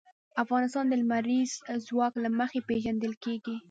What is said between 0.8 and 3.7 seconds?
د لمریز ځواک له مخې پېژندل کېږي.